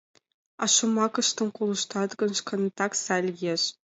А 0.63 0.65
шомакыштым 0.75 1.47
колыштат 1.57 2.11
гын, 2.19 2.31
шканетак 2.39 2.91
сай 3.03 3.21
лиеш... 3.29 3.63